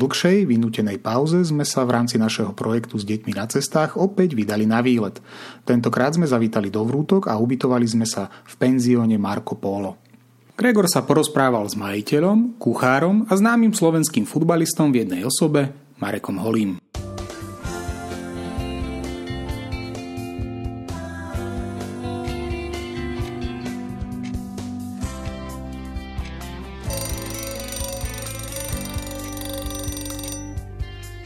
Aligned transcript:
dlhšej, 0.00 0.48
vynútenej 0.48 0.96
pauze 0.96 1.44
sme 1.44 1.68
sa 1.68 1.84
v 1.84 2.00
rámci 2.00 2.16
našeho 2.16 2.56
projektu 2.56 2.96
s 2.96 3.04
deťmi 3.04 3.36
na 3.36 3.44
cestách 3.44 4.00
opäť 4.00 4.32
vydali 4.32 4.64
na 4.64 4.80
výlet. 4.80 5.20
Tentokrát 5.68 6.16
sme 6.16 6.24
zavítali 6.24 6.72
do 6.72 6.80
Vrútok 6.88 7.28
a 7.28 7.36
ubytovali 7.36 7.84
sme 7.84 8.08
sa 8.08 8.32
v 8.48 8.54
penzióne 8.56 9.20
Marco 9.20 9.52
Polo. 9.60 10.00
Gregor 10.56 10.88
sa 10.88 11.04
porozprával 11.04 11.68
s 11.68 11.76
majiteľom, 11.76 12.56
kuchárom 12.56 13.28
a 13.28 13.36
známym 13.36 13.76
slovenským 13.76 14.24
futbalistom 14.24 14.92
v 14.92 15.04
jednej 15.04 15.22
osobe, 15.28 15.72
Marekom 16.00 16.40
Holím. 16.40 16.79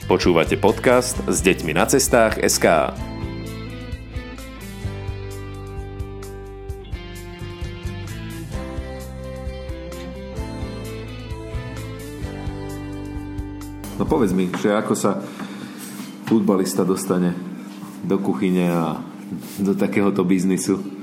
Počúvate 0.04 0.60
podcast 0.60 1.16
s 1.24 1.40
deťmi 1.40 1.72
na 1.72 1.88
cestách 1.88 2.36
SK. 2.36 2.92
No 13.96 14.04
povedz 14.04 14.36
mi, 14.36 14.52
že 14.60 14.76
ako 14.76 14.92
sa 14.92 15.24
futbalista 16.28 16.84
dostane 16.84 17.32
do 18.04 18.20
kuchyne 18.20 18.68
a 18.68 19.00
do 19.56 19.72
takéhoto 19.72 20.20
biznisu? 20.20 20.93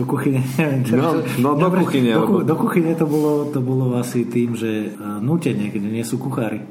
Do 0.00 0.08
kuchyne, 0.08 0.40
neviem 0.56 0.80
čo. 0.80 0.96
No, 0.96 1.20
no 1.20 1.48
do 1.52 1.68
Dobre, 1.68 1.84
kuchyne, 1.84 2.16
Do, 2.16 2.40
do 2.40 2.54
kuchyne 2.56 2.96
to 2.96 3.04
bolo, 3.04 3.52
to 3.52 3.60
bolo 3.60 3.92
asi 4.00 4.24
tým, 4.24 4.56
že 4.56 4.96
uh, 4.96 5.20
nútenie, 5.20 5.68
keď 5.68 5.82
nie 5.92 6.00
sú 6.08 6.16
kuchári. 6.16 6.64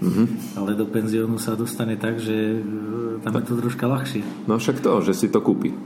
Mhm. 0.00 0.56
Ale 0.56 0.80
do 0.80 0.88
penziónu 0.88 1.36
sa 1.36 1.52
dostane 1.60 2.00
tak, 2.00 2.16
že 2.16 2.56
uh, 2.56 3.20
tam 3.20 3.36
je 3.36 3.44
to 3.44 3.60
troška 3.60 3.84
ľahšie. 3.84 4.24
No 4.48 4.56
však 4.56 4.80
to, 4.80 5.04
že 5.04 5.12
si 5.12 5.28
to 5.28 5.44
kúpi. 5.44 5.76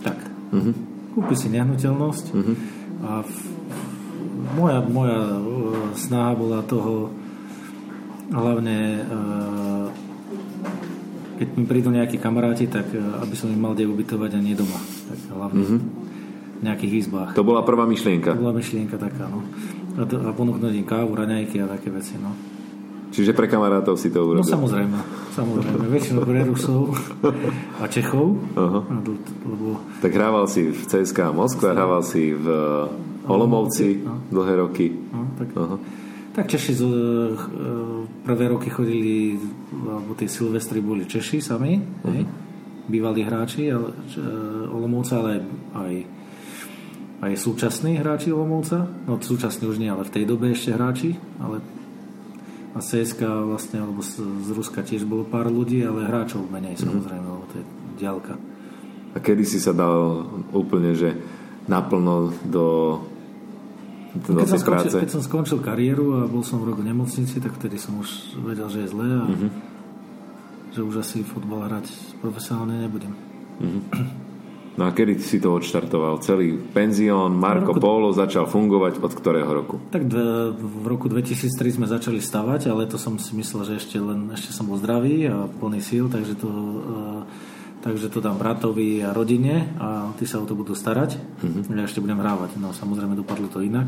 Tak. 0.00 0.16
Mhm. 0.56 0.72
Kúpi 1.12 1.36
si 1.36 1.52
nehnuteľnosť 1.52 2.24
a 3.04 3.20
v, 3.20 3.34
moja, 4.56 4.80
moja 4.80 5.20
uh, 5.36 5.92
snaha 5.92 6.32
bola 6.32 6.64
toho 6.64 7.12
hlavne 8.32 9.04
keď 11.34 11.48
mi 11.60 11.66
prídu 11.68 11.90
nejakí 11.92 12.16
kamaráti, 12.16 12.70
tak 12.70 12.88
aby 12.94 13.34
som 13.36 13.52
im 13.52 13.58
mal 13.58 13.76
kde 13.76 13.90
ubytovať 13.90 14.38
a 14.38 14.40
nie 14.40 14.56
doma. 14.56 14.80
Tak 14.80 15.18
hlavne 15.34 15.60
v 15.60 15.72
nejakých 16.60 16.92
izbách. 17.02 17.30
To 17.34 17.42
bola 17.42 17.62
prvá 17.62 17.82
To 17.84 17.90
myšlienka. 17.90 18.30
bola 18.34 18.52
myšlienka 18.52 18.94
taká, 18.94 19.26
no. 19.26 19.42
A, 19.94 20.04
to, 20.04 20.18
a 20.20 20.30
ponúknuť 20.30 20.72
im 20.74 20.84
kávu, 20.84 21.14
raňajky 21.14 21.58
a 21.58 21.66
také 21.66 21.88
veci, 21.88 22.14
no. 22.16 22.30
Čiže 23.10 23.30
pre 23.30 23.46
kamarátov 23.46 23.94
si 23.94 24.10
to 24.10 24.26
No 24.26 24.42
urobil. 24.42 24.50
samozrejme, 24.50 24.98
samozrejme. 25.32 25.86
Väčšinou 25.86 26.26
pre 26.26 26.42
Rusov 26.42 26.98
a 27.82 27.86
Čechov. 27.86 28.42
To- 28.58 29.22
Lebo 29.46 29.78
Tak 30.02 30.10
hrával 30.10 30.46
si 30.46 30.66
v 30.66 30.80
CSKA 30.82 31.30
Moskva, 31.30 31.72
hrával 31.72 32.02
si 32.02 32.34
v 32.34 32.42
eh, 32.44 33.30
Olomouci 33.30 34.02
dlhé 34.28 34.54
roky. 34.58 34.90
no, 35.14 35.30
tak, 35.38 35.48
Aha. 35.54 35.76
tak 36.34 36.44
Češi 36.50 36.72
z, 36.74 36.82
e, 36.82 36.90
prvé 38.20 38.50
roky 38.50 38.68
chodili, 38.68 39.38
alebo 39.70 40.12
tie 40.12 40.26
Silvestry 40.26 40.82
boli 40.82 41.06
Češi 41.06 41.38
sami, 41.38 41.78
hej, 42.04 42.20
bývalí 42.84 43.22
hráči 43.22 43.70
ale, 43.70 43.94
č, 44.10 44.18
e, 44.18 44.26
Olomouca, 44.68 45.22
ale 45.22 45.40
aj 45.72 45.92
aj 47.24 47.40
súčasní 47.40 47.96
hráči 47.96 48.28
Olomouca, 48.30 48.84
no 49.06 49.16
súčasní 49.16 49.64
už 49.64 49.80
nie, 49.80 49.88
ale 49.88 50.04
v 50.04 50.12
tej 50.12 50.24
dobe 50.28 50.52
ešte 50.52 50.76
hráči, 50.76 51.16
ale 51.40 51.64
a 52.74 52.82
CSK 52.82 53.22
vlastne, 53.46 53.78
alebo 53.78 54.02
z, 54.02 54.18
z 54.18 54.48
Ruska 54.50 54.82
tiež 54.82 55.06
bolo 55.06 55.22
pár 55.22 55.46
ľudí, 55.46 55.78
ale 55.80 56.10
hráčov 56.10 56.50
menej 56.50 56.74
samozrejme, 56.74 57.22
lebo 57.22 57.46
to 57.48 57.62
je 57.62 57.64
diálka. 57.96 58.34
A 59.14 59.22
kedy 59.22 59.46
si 59.46 59.62
sa 59.62 59.70
dal 59.70 60.26
úplne, 60.50 60.90
že 60.90 61.14
naplno 61.70 62.34
do, 62.42 62.98
do 64.18 64.42
Keď 64.42 64.50
som, 64.50 64.58
skončil, 64.58 64.90
práce? 64.90 65.02
keď 65.06 65.10
som 65.14 65.22
skončil 65.22 65.58
kariéru 65.62 66.18
a 66.18 66.26
bol 66.26 66.42
som 66.42 66.58
v 66.58 66.74
roku 66.74 66.82
v 66.82 66.90
nemocnici, 66.90 67.38
tak 67.38 67.54
vtedy 67.54 67.78
som 67.78 67.94
už 68.02 68.10
vedel, 68.42 68.66
že 68.66 68.82
je 68.84 68.88
zlé 68.90 69.06
a 69.06 69.24
Mhm. 69.30 69.48
že 70.74 70.80
už 70.82 70.94
asi 70.98 71.22
fotbal 71.22 71.70
hrať 71.70 71.86
profesionálne 72.18 72.82
nebudem. 72.82 73.14
No 74.74 74.86
a 74.86 74.90
kedy 74.90 75.22
si 75.22 75.38
to 75.38 75.54
odštartoval? 75.54 76.18
Celý 76.18 76.58
penzión 76.58 77.38
Marco 77.38 77.70
Roku- 77.70 77.82
Polo 77.82 78.10
začal 78.10 78.50
fungovať 78.50 78.98
od 78.98 79.12
ktorého 79.14 79.46
roku? 79.46 79.78
Tak 79.94 80.02
v 80.58 80.86
roku 80.90 81.06
2003 81.06 81.78
sme 81.78 81.86
začali 81.86 82.18
stavať, 82.18 82.74
ale 82.74 82.90
to 82.90 82.98
som 82.98 83.14
si 83.22 83.38
myslel, 83.38 83.70
že 83.70 83.74
ešte 83.78 84.02
len 84.02 84.34
ešte 84.34 84.50
som 84.50 84.66
bol 84.66 84.74
zdravý 84.82 85.30
a 85.30 85.46
plný 85.46 85.78
síl, 85.78 86.10
takže 86.10 86.34
to, 86.34 86.50
uh, 86.50 87.22
takže 87.86 88.10
to 88.10 88.18
dám 88.18 88.34
bratovi 88.34 88.98
a 89.06 89.14
rodine 89.14 89.70
a 89.78 90.10
tí 90.18 90.26
sa 90.26 90.42
o 90.42 90.46
to 90.48 90.58
budú 90.58 90.74
starať. 90.74 91.22
Ja 91.70 91.86
ešte 91.86 92.02
budem 92.02 92.18
hrávať. 92.18 92.58
No 92.58 92.74
samozrejme 92.74 93.14
dopadlo 93.14 93.46
to 93.46 93.62
inak. 93.62 93.86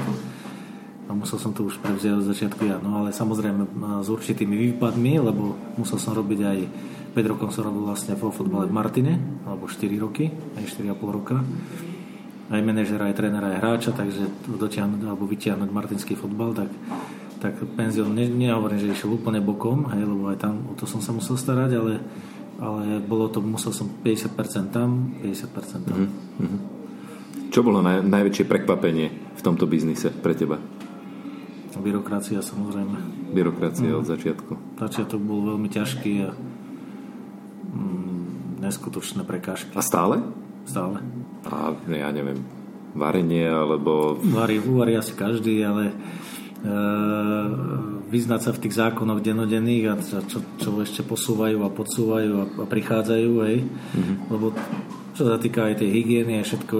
A 1.06 1.14
musel 1.14 1.38
som 1.38 1.54
to 1.54 1.62
už 1.62 1.78
prevziať 1.78 2.18
od 2.18 2.26
začiatku 2.26 2.66
ja. 2.66 2.82
No 2.82 3.02
ale 3.02 3.14
samozrejme 3.14 3.62
s 4.02 4.08
určitými 4.10 4.58
výpadmi, 4.58 5.22
lebo 5.22 5.54
musel 5.78 6.02
som 6.02 6.18
robiť 6.18 6.40
aj 6.42 6.58
5 7.14 7.32
rokov 7.32 7.54
som 7.54 7.64
robil 7.64 7.86
vlastne 7.86 8.12
vo 8.18 8.28
fotbale 8.28 8.68
v 8.68 8.76
Martine, 8.76 9.14
alebo 9.48 9.70
4 9.70 9.88
roky, 10.02 10.28
aj 10.58 10.68
4,5 10.68 11.16
roka 11.16 11.40
aj 12.46 12.62
manažera, 12.62 13.10
aj 13.10 13.16
trénera, 13.18 13.46
aj 13.50 13.58
hráča, 13.58 13.90
takže 13.90 14.22
dotiahnuť 14.46 15.02
alebo 15.02 15.26
vytiahnuť 15.26 15.70
martinský 15.70 16.14
fotbal, 16.14 16.54
tak, 16.54 16.70
tak 17.42 17.58
penzión, 17.74 18.14
ne, 18.14 18.30
nehovorím, 18.30 18.78
že 18.78 18.94
išiel 18.94 19.18
úplne 19.18 19.42
bokom, 19.42 19.90
hej, 19.90 20.06
lebo 20.06 20.30
aj 20.30 20.38
tam 20.38 20.62
o 20.70 20.74
to 20.78 20.86
som 20.86 21.02
sa 21.02 21.10
musel 21.10 21.34
starať, 21.34 21.70
ale, 21.74 21.92
ale 22.62 23.02
bolo 23.02 23.26
to, 23.26 23.42
musel 23.42 23.74
som 23.74 23.90
50% 23.90 24.70
tam, 24.70 25.18
50% 25.26 25.90
tam. 25.90 26.06
Čo 27.50 27.66
bolo 27.66 27.82
naj, 27.82 28.06
najväčšie 28.06 28.44
prekvapenie 28.46 29.06
v 29.34 29.40
tomto 29.42 29.66
biznise 29.66 30.14
pre 30.14 30.38
teba? 30.38 30.62
Byrokracia 31.81 32.41
samozrejme. 32.41 32.97
Byrokracia 33.32 33.91
Mhm. 33.92 33.98
od 34.00 34.06
začiatku. 34.06 34.53
Začiatok 34.81 35.20
bol 35.20 35.54
veľmi 35.54 35.69
ťažký 35.69 36.12
a 36.26 36.31
mm, 37.72 38.60
neskutočné 38.64 39.22
prekážky. 39.22 39.72
A 39.76 39.82
stále? 39.84 40.22
Stále. 40.66 40.98
A 41.47 41.70
ja 41.86 42.10
neviem, 42.10 42.42
varenie 42.97 43.47
alebo... 43.47 44.19
Varí, 44.19 44.59
uvarí 44.59 44.98
asi 44.98 45.15
každý, 45.15 45.62
ale 45.62 45.94
e, 46.65 46.75
vyznať 48.10 48.41
sa 48.42 48.50
v 48.50 48.60
tých 48.66 48.75
zákonoch 48.75 49.22
denodenných 49.22 49.84
a 49.86 49.94
čo, 50.00 50.42
čo, 50.59 50.70
ešte 50.82 51.06
posúvajú 51.06 51.62
a 51.62 51.70
podsúvajú 51.70 52.32
a, 52.41 52.44
a 52.62 52.65
prichádzajú, 52.66 53.31
hej. 53.47 53.59
Lebo 54.26 54.50
čo 55.15 55.22
sa 55.26 55.38
týka 55.38 55.70
aj 55.70 55.86
tej 55.86 55.91
hygieny 55.92 56.41
a 56.41 56.47
všetko, 56.47 56.76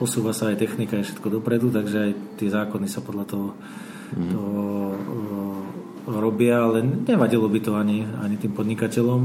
posúva 0.00 0.32
sa 0.32 0.50
aj 0.52 0.60
technika 0.64 0.96
a 0.98 1.04
všetko 1.06 1.28
dopredu, 1.28 1.68
takže 1.70 1.96
aj 2.08 2.12
tie 2.40 2.48
zákony 2.48 2.86
sa 2.88 3.04
podľa 3.04 3.24
toho, 3.28 3.48
toho 4.14 4.94
e, 4.94 5.24
robia, 6.08 6.64
ale 6.64 6.84
nevadilo 6.84 7.48
by 7.48 7.60
to 7.60 7.72
ani, 7.74 8.04
ani 8.04 8.36
tým 8.36 8.52
podnikateľom. 8.52 9.22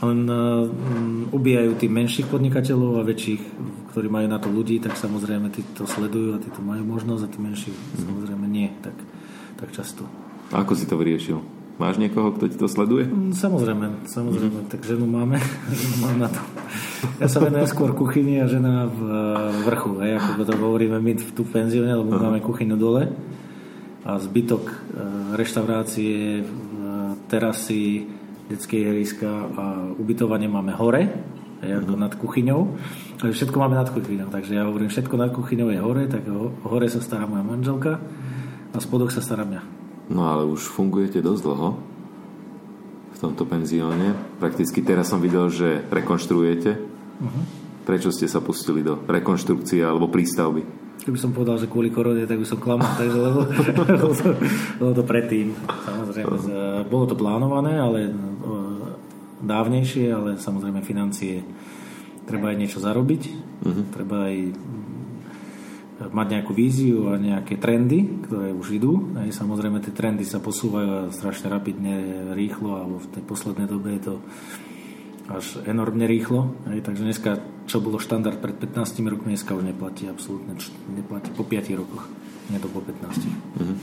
Len 0.00 0.20
uh, 0.32 0.64
ubíjajú 1.28 1.76
tých 1.76 1.92
menších 1.92 2.26
podnikateľov 2.32 3.04
a 3.04 3.06
väčších, 3.06 3.42
ktorí 3.92 4.08
majú 4.08 4.32
na 4.32 4.40
to 4.40 4.48
ľudí, 4.48 4.80
tak 4.80 4.96
samozrejme 4.96 5.52
tí 5.52 5.60
to 5.76 5.84
sledujú 5.84 6.40
a 6.40 6.40
tí 6.40 6.48
to 6.48 6.64
majú 6.64 6.88
možnosť 6.88 7.22
a 7.28 7.28
tí 7.28 7.36
menší 7.36 7.68
samozrejme 8.00 8.48
nie 8.48 8.72
tak, 8.80 8.96
tak 9.60 9.68
často. 9.76 10.08
A 10.56 10.64
ako 10.64 10.72
si 10.72 10.88
to 10.88 10.96
vyriešil? 10.96 11.44
Máš 11.76 12.00
niekoho, 12.00 12.32
kto 12.32 12.48
ti 12.48 12.56
to 12.56 12.64
sleduje? 12.64 13.12
Mm, 13.12 13.36
Samozrejme, 13.36 14.08
samozrejme, 14.08 14.72
tak 14.72 14.88
ženu 14.88 15.04
máme, 15.04 15.36
ženu 15.76 15.96
mám 16.00 16.16
na 16.16 16.28
to. 16.32 16.40
Ja 17.20 17.28
sa 17.28 17.44
venujem 17.44 17.68
skôr 17.68 17.92
kuchyni 17.92 18.40
a 18.40 18.48
žena 18.48 18.88
v 18.88 19.00
v 19.52 19.58
vrchu, 19.68 20.00
hej, 20.00 20.16
ako 20.16 20.48
to 20.48 20.52
hovoríme 20.56 20.96
my 20.96 21.12
v 21.12 21.32
tú 21.36 21.44
penzióne, 21.44 21.92
lebo 21.92 22.08
my 22.08 22.20
máme 22.24 22.40
kuchyňu 22.40 22.76
dole 22.80 23.12
a 24.04 24.16
zbytok 24.16 24.64
e, 24.64 24.76
reštaurácie, 25.36 26.40
e, 26.40 26.44
terasy, 27.28 28.06
detské 28.50 28.82
ihriska 28.82 29.30
a 29.54 29.64
ubytovanie 29.94 30.50
máme 30.50 30.74
hore, 30.74 31.06
ako 31.60 31.94
nad 31.94 32.12
kuchyňou. 32.16 32.60
Takže 33.20 33.36
všetko 33.36 33.56
máme 33.60 33.76
nad 33.76 33.92
kuchyňou, 33.92 34.32
takže 34.32 34.56
ja 34.56 34.64
hovorím, 34.64 34.88
všetko 34.88 35.14
nad 35.20 35.30
kuchyňou 35.30 35.68
je 35.70 35.78
hore, 35.78 36.08
tak 36.08 36.24
ho- 36.26 36.56
hore 36.64 36.88
sa 36.88 37.04
stará 37.04 37.28
moja 37.28 37.44
manželka 37.44 38.00
a 38.72 38.76
spodok 38.80 39.12
sa 39.12 39.20
starám 39.20 39.60
ja. 39.60 39.62
No 40.10 40.26
ale 40.26 40.48
už 40.48 40.66
fungujete 40.66 41.22
dosť 41.22 41.42
dlho 41.46 41.68
v 43.14 43.18
tomto 43.20 43.44
penzióne. 43.44 44.16
Prakticky 44.40 44.80
teraz 44.80 45.12
som 45.12 45.20
videl, 45.20 45.52
že 45.52 45.84
rekonštruujete. 45.92 46.80
Prečo 47.84 48.08
ste 48.10 48.26
sa 48.26 48.40
pustili 48.40 48.80
do 48.80 49.04
rekonštrukcie 49.04 49.84
alebo 49.84 50.08
prístavby? 50.08 50.79
Keby 51.00 51.16
som 51.16 51.32
povedal, 51.32 51.56
že 51.56 51.70
kvôli 51.70 51.88
korone, 51.88 52.28
tak 52.28 52.36
by 52.36 52.46
som 52.46 52.60
klamal, 52.60 52.92
takže 53.00 53.18
lebo, 53.18 53.40
lebo 54.80 54.92
to, 54.92 55.04
predtým. 55.04 55.56
Samozrejme, 55.64 56.34
z- 56.36 56.84
bolo 56.92 57.04
to 57.08 57.16
plánované, 57.16 57.80
ale 57.80 57.98
e, 58.08 58.12
dávnejšie, 59.40 60.12
ale 60.12 60.30
samozrejme 60.36 60.84
financie 60.84 61.40
treba 62.28 62.52
aj 62.52 62.56
niečo 62.60 62.78
zarobiť, 62.78 63.22
treba 63.90 64.28
aj 64.28 64.36
mať 66.08 66.26
nejakú 66.32 66.56
víziu 66.56 67.12
a 67.12 67.20
nejaké 67.20 67.60
trendy, 67.60 68.24
ktoré 68.24 68.56
už 68.56 68.80
idú. 68.80 69.12
Aj 69.20 69.28
samozrejme 69.28 69.84
tie 69.84 69.92
trendy 69.92 70.24
sa 70.24 70.40
posúvajú 70.40 71.12
strašne 71.12 71.52
rapidne, 71.52 72.32
rýchlo, 72.32 72.80
alebo 72.80 72.96
v 73.04 73.10
tej 73.12 73.22
poslednej 73.28 73.68
dobe 73.68 74.00
je 74.00 74.02
to 74.08 74.14
až 75.28 75.60
enormne 75.68 76.08
rýchlo. 76.08 76.56
Aj, 76.64 76.80
takže 76.80 77.04
dneska, 77.04 77.30
čo 77.70 77.78
bolo 77.78 78.02
štandard 78.02 78.42
pred 78.42 78.58
15 78.58 78.98
rokmi, 79.06 79.38
dneska 79.38 79.54
už 79.54 79.62
neplatí 79.62 80.10
absolútne. 80.10 80.58
Neplatí 80.90 81.30
po 81.30 81.46
5 81.46 81.70
rokoch, 81.78 82.10
nie 82.50 82.58
to 82.58 82.66
po 82.66 82.82
15. 82.82 83.30
Mhm. 83.62 83.74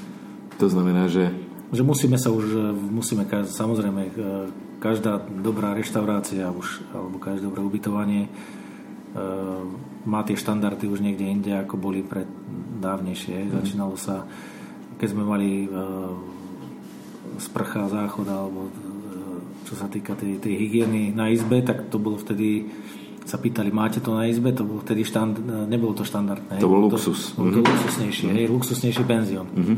To 0.59 0.67
znamená, 0.67 1.07
že... 1.07 1.31
Že 1.71 1.83
musíme 1.87 2.19
sa 2.19 2.31
už, 2.31 2.75
musíme, 2.91 3.23
samozrejme, 3.27 4.01
e, 4.07 4.11
každá 4.83 5.19
dobrá 5.19 5.75
reštaurácia 5.75 6.51
už, 6.51 6.83
alebo 6.91 7.19
každé 7.19 7.47
dobré 7.47 7.63
ubytovanie 7.63 8.27
e, 8.27 8.29
má 10.07 10.23
tie 10.23 10.39
štandardy 10.39 10.87
už 10.87 11.03
niekde 11.03 11.27
inde, 11.27 11.51
ako 11.55 11.75
boli 11.75 12.03
pred 12.03 12.27
dávnejšie. 12.79 13.35
Mm. 13.35 13.51
Začínalo 13.63 13.95
sa, 13.99 14.23
keď 14.95 15.07
sme 15.11 15.23
mali 15.27 15.67
e, 15.67 15.69
sprcha, 17.39 17.91
záchod 17.91 18.27
alebo 18.31 18.67
e, 18.67 18.71
čo 19.67 19.75
sa 19.75 19.91
týka 19.91 20.15
tej, 20.15 20.39
tej 20.39 20.55
hygieny 20.55 21.11
na 21.11 21.27
izbe, 21.27 21.59
tak 21.59 21.91
to 21.91 21.99
bolo 21.99 22.15
vtedy 22.15 22.71
sa 23.27 23.35
pýtali, 23.35 23.75
máte 23.75 23.99
to 23.99 24.15
na 24.15 24.23
izbe? 24.23 24.55
To 24.55 24.63
bolo 24.63 24.79
vtedy 24.79 25.03
štand, 25.03 25.67
nebolo 25.67 25.91
to 25.91 26.07
štandardné. 26.07 26.63
To 26.63 26.71
bol 26.71 26.87
luxus. 26.87 27.35
To, 27.35 27.43
to, 27.43 27.59
to 27.59 27.67
luxusnejšie, 27.67 28.27
hej, 28.31 28.45
luxusnejší 28.47 29.03
penzión. 29.03 29.51
Mm-hmm. 29.51 29.77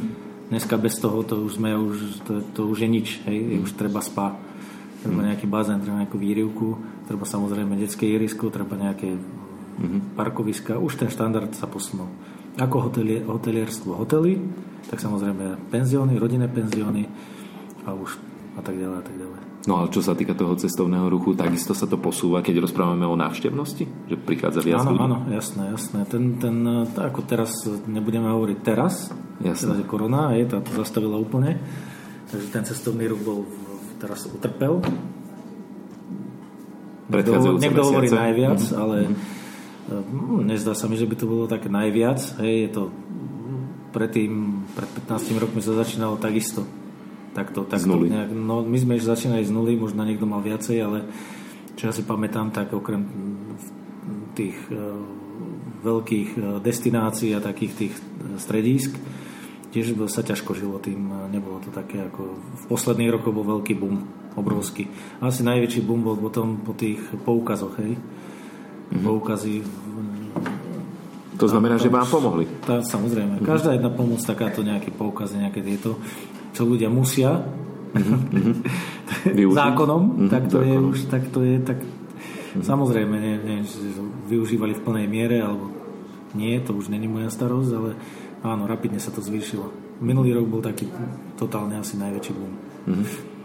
Dneska 0.53 0.77
bez 0.77 1.01
toho 1.01 1.25
to 1.25 1.41
už 1.41 1.57
sme, 1.57 1.73
už, 1.73 1.97
to, 2.29 2.33
to 2.53 2.61
už 2.69 2.85
je 2.85 2.89
nič, 2.89 3.07
hej, 3.25 3.37
mm. 3.37 3.65
už 3.65 3.73
treba 3.73 4.05
spa, 4.05 4.37
treba 5.01 5.25
nejaký 5.25 5.49
bazén, 5.49 5.81
treba 5.81 6.05
nejakú 6.05 6.21
výrivku, 6.21 6.77
treba 7.09 7.25
samozrejme 7.25 7.73
detské 7.73 8.05
irisko, 8.05 8.53
treba 8.53 8.77
nejaké 8.77 9.17
mm-hmm. 9.17 10.13
parkoviska, 10.13 10.77
už 10.77 11.01
ten 11.01 11.09
štandard 11.09 11.49
sa 11.57 11.65
posunul. 11.65 12.09
Ako 12.57 12.89
hotelie, 12.89 13.25
hotelierstvo 13.25 13.97
hotely, 13.97 14.37
tak 14.93 15.01
samozrejme 15.01 15.73
penzióny, 15.73 16.21
rodinné 16.21 16.45
penzióny 16.45 17.09
a 17.85 17.97
už 17.97 18.17
a 18.57 18.61
tak 18.61 18.77
ďalej 18.77 18.97
a 19.01 19.05
tak 19.05 19.15
ďalej. 19.17 19.48
No 19.67 19.83
ale 19.83 19.91
čo 19.91 19.99
sa 19.99 20.15
týka 20.15 20.31
toho 20.31 20.55
cestovného 20.55 21.11
ruchu, 21.11 21.35
takisto 21.35 21.75
sa 21.75 21.83
to 21.83 21.99
posúva, 21.99 22.39
keď 22.39 22.63
rozprávame 22.63 23.03
o 23.03 23.15
návštevnosti? 23.19 24.07
Že 24.07 24.15
prichádza 24.23 24.63
viac 24.63 24.87
áno, 24.87 24.91
ľudí? 24.95 25.03
Áno, 25.03 25.17
jasné, 25.35 25.63
jasné. 25.75 25.99
Ten, 26.07 26.39
ten, 26.39 26.55
ako 26.95 27.19
teraz, 27.27 27.51
nebudeme 27.83 28.31
hovoriť 28.31 28.57
teraz, 28.63 29.11
jasné. 29.43 29.75
teraz 29.75 29.77
je 29.83 29.85
korona, 29.85 30.31
je, 30.39 30.47
to 30.47 30.63
zastavila 30.79 31.19
úplne, 31.19 31.59
takže 32.31 32.47
ten 32.55 32.63
cestovný 32.63 33.11
ruch 33.11 33.19
bol 33.19 33.39
teraz 33.99 34.23
utrpel. 34.31 34.79
Niekto 37.11 37.81
hovorí 37.83 38.07
najviac, 38.07 38.63
mm-hmm. 38.63 38.79
ale 38.79 38.97
mm-hmm 39.11 39.39
Hm, 39.89 40.45
nezdá 40.45 40.77
sa 40.77 40.85
mi, 40.85 40.95
že 41.01 41.09
by 41.09 41.15
to 41.17 41.25
bolo 41.25 41.49
také 41.49 41.65
najviac. 41.65 42.21
Hej, 42.45 42.69
je 42.69 42.69
to 42.69 42.83
predtým, 43.89 44.63
pred 44.77 44.89
15 45.09 45.41
rokmi 45.41 45.65
sa 45.65 45.73
začínalo 45.73 46.21
takisto. 46.21 46.61
Takto, 47.39 47.63
takto 47.63 47.95
nejak, 47.95 48.35
no, 48.35 48.67
my 48.67 48.75
sme 48.75 48.99
začínali 48.99 49.47
z 49.47 49.55
nuly, 49.55 49.79
možno 49.79 50.03
niekto 50.03 50.27
mal 50.27 50.43
viacej, 50.43 50.77
ale 50.83 51.07
čo 51.79 51.87
ja 51.87 51.95
si 51.95 52.03
pamätám, 52.03 52.51
tak 52.51 52.75
okrem 52.75 53.07
tých 54.35 54.59
uh, 54.67 54.99
veľkých 55.87 56.29
uh, 56.35 56.43
destinácií 56.59 57.31
a 57.31 57.39
takých 57.39 57.73
tých 57.79 57.93
stredísk, 58.43 58.91
tiež 59.71 59.95
sa 60.11 60.19
ťažko 60.25 60.51
žilo 60.57 60.81
tým, 60.83 61.29
nebolo 61.29 61.63
to 61.63 61.71
také 61.71 62.01
ako 62.01 62.35
v 62.35 62.63
posledných 62.67 63.13
rokoch 63.15 63.31
bol 63.31 63.45
veľký 63.45 63.77
boom, 63.77 64.03
obrovský. 64.35 64.89
Asi 65.21 65.45
najväčší 65.45 65.85
boom 65.85 66.01
bol 66.01 66.17
potom 66.17 66.59
po 66.59 66.73
tých 66.73 66.99
poukazoch, 67.23 67.77
hej 67.79 67.95
mm-hmm. 67.95 69.03
poukazy. 69.05 69.55
To 71.39 71.47
znamená, 71.47 71.79
že 71.79 71.87
vám 71.87 72.03
pomohli? 72.03 72.49
Tá, 72.67 72.83
samozrejme. 72.83 73.39
Mm-hmm. 73.39 73.47
Každá 73.47 73.77
jedna 73.77 73.87
pomoc, 73.93 74.19
takáto 74.25 74.59
nejaké 74.59 74.91
poukazy, 74.91 75.39
nejaké 75.39 75.63
tieto, 75.63 75.95
čo 76.53 76.65
ľudia 76.65 76.89
musia 76.91 77.41
mm-hmm. 77.95 79.53
zákonom, 79.53 80.01
mm-hmm. 80.05 80.29
tak 80.29 80.43
to 80.49 80.61
zákonom. 80.61 80.69
je 80.69 80.77
už, 80.77 80.97
tak 81.09 81.23
to 81.33 81.39
je, 81.41 81.55
tak 81.61 81.79
mm-hmm. 81.81 82.63
samozrejme, 82.63 83.15
nie, 83.17 83.65
že 83.65 83.79
využívali 84.29 84.77
v 84.77 84.83
plnej 84.85 85.05
miere, 85.09 85.41
alebo 85.41 85.73
nie, 86.37 86.61
to 86.61 86.77
už 86.77 86.93
není 86.93 87.09
moja 87.09 87.33
starosť, 87.33 87.71
ale 87.73 87.89
áno, 88.45 88.69
rapidne 88.69 89.01
sa 89.01 89.09
to 89.09 89.21
zvýšilo. 89.25 89.73
Minulý 89.99 90.37
rok 90.37 90.45
bol 90.47 90.61
taký 90.61 90.85
totálne 91.35 91.81
asi 91.81 91.97
najväčší 91.97 92.31
boom. 92.37 92.53
Mm-hmm. 92.85 93.39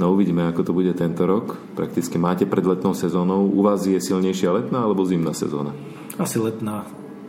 No 0.00 0.16
uvidíme, 0.16 0.48
ako 0.48 0.66
to 0.66 0.72
bude 0.72 0.90
tento 0.96 1.28
rok. 1.28 1.60
Prakticky 1.76 2.16
máte 2.16 2.48
pred 2.48 2.64
letnou 2.64 2.96
sezónou. 2.96 3.44
U 3.46 3.60
vás 3.60 3.84
je 3.84 4.00
silnejšia 4.00 4.50
letná 4.50 4.88
alebo 4.88 5.04
zimná 5.04 5.36
sezóna? 5.36 5.76
Asi 6.16 6.40
letná. 6.40 6.88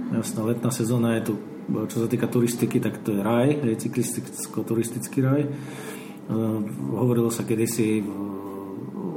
Jasná, 0.09 0.41
letná 0.47 0.71
sezóna 0.71 1.19
je 1.19 1.21
tu, 1.31 1.33
čo 1.63 1.97
sa 2.03 2.07
týka 2.11 2.27
turistiky, 2.27 2.83
tak 2.83 2.99
to 3.01 3.15
je 3.15 3.21
raj, 3.23 3.49
je 3.55 3.75
cyklisticko-turistický 3.79 5.19
raj. 5.23 5.47
Uh, 6.23 6.63
hovorilo 6.95 7.27
sa 7.27 7.43
kedysi 7.43 8.03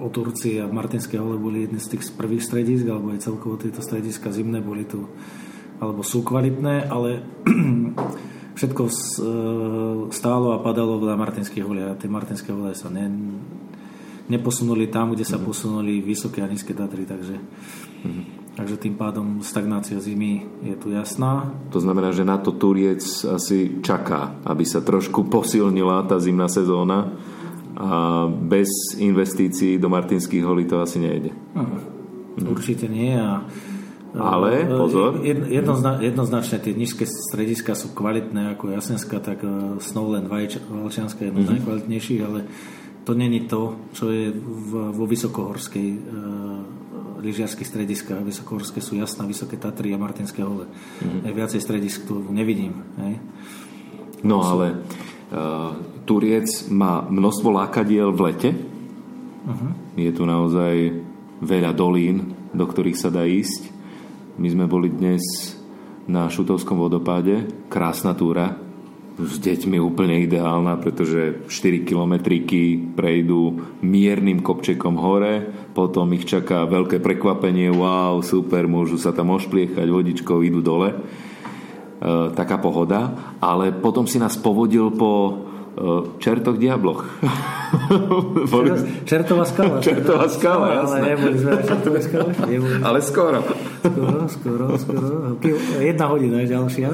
o 0.07 0.09
Turcii 0.09 0.63
a 0.63 0.71
Martinské 0.71 1.19
hole 1.19 1.35
boli 1.35 1.67
jedné 1.67 1.83
z 1.83 1.99
tých 1.99 2.15
prvých 2.15 2.47
stredisk, 2.47 2.87
alebo 2.87 3.11
aj 3.11 3.27
celkovo 3.27 3.59
tieto 3.59 3.83
strediska 3.83 4.31
zimné 4.31 4.63
boli 4.63 4.87
tu, 4.87 5.11
alebo 5.83 6.07
sú 6.07 6.23
kvalitné, 6.23 6.87
ale 6.87 7.27
všetko 8.59 8.83
e, 8.87 8.93
stálo 10.15 10.55
a 10.55 10.63
padalo 10.63 11.03
na 11.03 11.19
Martinských 11.19 11.67
holiach. 11.67 11.91
A 11.97 11.99
tie 11.99 12.07
Martinské 12.07 12.55
holie 12.55 12.79
sa 12.79 12.87
ne, 12.87 13.11
neposunuli 14.31 14.87
tam, 14.87 15.13
kde 15.13 15.27
sa 15.27 15.43
mm 15.43 15.45
posunuli 15.45 15.99
vysoké 16.03 16.41
a 16.43 16.49
nízke 16.49 16.71
Tatry, 16.71 17.03
takže, 17.03 17.37
mm 18.07 18.46
takže 18.57 18.81
tým 18.81 18.97
pádom 18.97 19.45
stagnácia 19.45 20.01
zimy 20.01 20.65
je 20.65 20.75
tu 20.81 20.89
jasná. 20.91 21.53
To 21.71 21.79
znamená, 21.79 22.11
že 22.11 22.25
na 22.25 22.41
to 22.41 22.57
Turiec 22.57 23.05
asi 23.29 23.85
čaká, 23.85 24.41
aby 24.49 24.65
sa 24.65 24.81
trošku 24.81 25.29
posilnila 25.29 26.09
tá 26.09 26.17
zimná 26.17 26.49
sezóna 26.49 27.13
a 27.77 28.25
bez 28.25 28.97
investícií 28.97 29.77
do 29.77 29.93
Martinských 29.93 30.41
holí 30.41 30.65
to 30.65 30.81
asi 30.81 30.97
nejde. 30.97 31.31
mm 31.53 31.95
Určite 32.37 32.85
nie 32.85 33.17
a 33.17 33.49
ale, 34.17 34.65
e, 34.65 34.77
pozor. 34.77 35.21
Jednozna, 35.25 36.01
jednoznačne 36.01 36.61
tie 36.61 36.73
nízke 36.73 37.05
strediska 37.05 37.77
sú 37.77 37.93
kvalitné 37.93 38.57
ako 38.57 38.73
Jasenská, 38.73 39.21
tak 39.21 39.45
e, 39.45 39.77
Snowland 39.81 40.29
Valčianska 40.29 41.21
je 41.21 41.29
jedno 41.29 41.45
mm-hmm. 41.45 41.49
z 41.49 41.55
najkvalitnejších, 41.61 42.21
ale 42.25 42.49
to 43.07 43.13
není 43.15 43.47
to, 43.47 43.77
čo 43.93 44.11
je 44.11 44.35
v, 44.35 44.73
vo 44.91 45.07
vysokohorskej 45.07 45.89
uh, 45.95 46.01
lyžiarských 47.21 47.69
strediskách. 47.69 48.23
Vysokohorské 48.23 48.81
sú 48.81 48.97
jasná, 48.97 49.25
Vysoké 49.25 49.57
Tatry 49.57 49.93
a 49.93 49.99
Martinské 49.99 50.45
hole. 50.45 50.69
Mm-hmm. 50.69 51.33
Viacej 51.33 51.61
stredisk 51.61 52.07
tu 52.09 52.21
nevidím. 52.31 52.85
Hej. 53.01 53.15
No 54.25 54.43
sú... 54.43 54.49
ale 54.57 54.67
uh, 55.33 55.77
Turiec 56.03 56.71
má 56.73 57.05
množstvo 57.07 57.49
lákadiel 57.53 58.11
v 58.15 58.21
lete. 58.31 58.51
Uh-huh. 59.47 59.71
Je 59.95 60.11
tu 60.11 60.27
naozaj 60.27 61.03
veľa 61.39 61.71
dolín, 61.77 62.35
do 62.51 62.65
ktorých 62.67 62.99
sa 62.99 63.15
dá 63.15 63.23
ísť. 63.23 63.71
My 64.37 64.51
sme 64.51 64.67
boli 64.67 64.91
dnes 64.91 65.23
na 66.11 66.27
Šutovskom 66.27 66.79
vodopáde. 66.79 67.47
Krásna 67.71 68.19
túra. 68.19 68.66
S 69.17 69.41
deťmi 69.41 69.81
úplne 69.81 70.21
ideálna, 70.29 70.77
pretože 70.77 71.49
4 71.49 71.89
kilometriky 71.89 72.77
prejdú 72.93 73.77
miernym 73.81 74.45
kopčekom 74.45 75.01
hore, 75.01 75.49
potom 75.73 76.13
ich 76.13 76.29
čaká 76.29 76.69
veľké 76.69 77.01
prekvapenie, 77.01 77.73
wow, 77.73 78.21
super, 78.21 78.69
môžu 78.69 79.01
sa 79.01 79.17
tam 79.17 79.33
ošpliechať 79.33 79.89
vodičkou, 79.89 80.45
idú 80.45 80.61
dole. 80.61 80.93
E, 80.93 80.99
taká 82.37 82.61
pohoda. 82.61 83.33
Ale 83.41 83.73
potom 83.73 84.05
si 84.05 84.21
nás 84.21 84.37
povodil 84.37 84.93
po 84.93 85.47
Čertoch 86.19 86.57
diabloch. 86.57 87.05
Čertová 89.09 89.45
skala. 89.45 89.77
Čertová 89.85 90.25
skala, 90.33 90.67
jasné. 90.73 91.01
Ale 91.05 91.09
neboli 91.13 91.37
sme 91.37 91.51
na 91.53 91.63
Čertovej 91.69 92.03
skale. 92.09 92.31
Ale 92.89 92.99
skoro. 93.05 93.45
Skoro, 93.85 94.21
skoro, 94.25 94.65
skoro. 94.81 95.37
Jedna 95.85 96.09
hodina 96.09 96.41
je 96.41 96.49
ďalšia. 96.57 96.91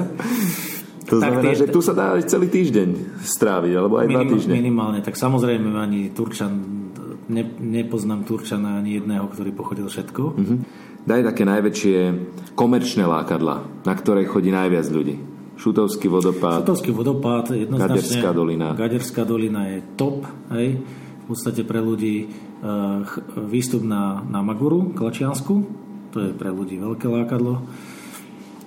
To 1.03 1.19
tak 1.19 1.35
znamená, 1.35 1.43
tie, 1.43 1.53
že 1.59 1.67
tu 1.67 1.79
sa 1.83 1.91
dá 1.91 2.15
celý 2.23 2.47
týždeň 2.47 3.19
stráviť, 3.19 3.73
alebo 3.75 3.99
aj 3.99 4.07
minim, 4.07 4.17
dva 4.23 4.23
týždne. 4.39 4.53
Minimálne, 4.55 4.99
tak 5.03 5.19
samozrejme 5.19 5.67
ani 5.75 6.15
Turčan, 6.15 6.53
ne, 7.27 7.43
nepoznám 7.59 8.23
Turčana 8.23 8.79
ani 8.79 9.03
jedného, 9.03 9.27
ktorý 9.27 9.51
pochodil 9.51 9.91
všetko. 9.91 10.21
Uh-huh. 10.31 10.57
Daj 11.03 11.27
také 11.27 11.43
najväčšie 11.43 11.97
komerčné 12.55 13.03
lákadla, 13.03 13.83
na 13.83 13.93
ktoré 13.93 14.23
chodí 14.23 14.55
najviac 14.55 14.87
ľudí. 14.87 15.19
Šutovský 15.59 16.07
vodopád. 16.07 16.63
Šutovský 16.63 16.95
vodopád, 16.95 17.51
jednoznačne. 17.51 17.99
Gaderská 17.99 18.29
dolina. 18.31 18.67
Gaderská 18.71 19.21
dolina 19.27 19.61
je 19.69 19.77
top, 19.99 20.23
hej. 20.55 20.79
V 21.23 21.25
podstate 21.27 21.63
pre 21.63 21.79
ľudí 21.79 22.27
uh, 22.27 23.03
výstup 23.47 23.83
na, 23.83 24.23
na 24.27 24.43
Maguru, 24.43 24.91
Klačiansku, 24.91 25.53
to 26.11 26.17
je 26.19 26.31
pre 26.35 26.51
ľudí 26.51 26.79
veľké 26.79 27.07
lákadlo. 27.07 27.63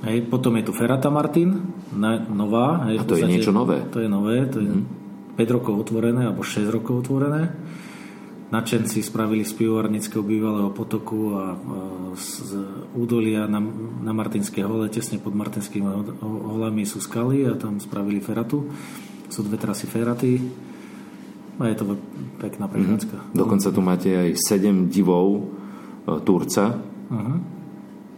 Hej, 0.05 0.29
potom 0.29 0.53
je 0.61 0.69
tu 0.69 0.73
Ferata 0.77 1.09
Martin, 1.09 1.73
na, 1.97 2.21
nová. 2.21 2.85
Hej, 2.91 3.01
A 3.01 3.03
to 3.09 3.17
je 3.17 3.25
niečo 3.25 3.55
nové? 3.55 3.81
To 3.89 3.99
je 4.03 4.09
nové, 4.11 4.45
to 4.45 4.61
je 4.61 4.69
mm. 4.69 5.41
5 5.41 5.57
rokov 5.57 5.89
otvorené, 5.89 6.29
alebo 6.29 6.45
6 6.45 6.69
rokov 6.69 7.09
otvorené. 7.09 7.53
nadšenci 8.47 9.03
spravili 9.03 9.43
z 9.43 9.53
pivovarnického 9.59 10.23
bývalého 10.23 10.71
potoku 10.71 11.35
a 11.35 11.59
z 12.15 12.55
údolia 12.95 13.51
na, 13.51 13.59
na 14.03 14.13
Martinskej 14.15 14.63
hole, 14.63 14.87
tesne 14.87 15.19
pod 15.19 15.35
Martinskými 15.35 15.89
holami 16.23 16.87
sú 16.87 17.03
skaly 17.03 17.43
a 17.49 17.59
tam 17.59 17.83
spravili 17.83 18.23
feratu. 18.23 18.71
Sú 19.27 19.43
dve 19.43 19.59
trasy 19.59 19.91
feraty 19.91 20.39
a 21.59 21.67
je 21.73 21.77
to 21.77 21.85
pekná 22.39 22.71
prechádzka. 22.71 23.17
Mm-hmm. 23.17 23.37
Dokonca 23.37 23.69
tu 23.73 23.81
máte 23.83 24.09
aj 24.13 24.29
sedem 24.39 24.87
divov 24.87 25.41
e, 25.41 25.43
Turca. 26.23 26.79
Uh-huh. 27.11 27.56